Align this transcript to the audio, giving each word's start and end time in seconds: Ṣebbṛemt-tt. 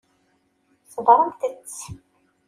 Ṣebbṛemt-tt. 0.93 1.75